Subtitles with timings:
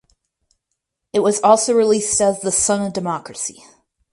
[1.13, 3.63] It was also released as The Son of Democracy.